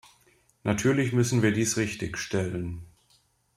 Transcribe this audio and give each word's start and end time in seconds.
Natürlich 0.63 1.13
müssen 1.13 1.43
wir 1.43 1.51
dies 1.51 1.77
richtigstellen. 1.77 2.81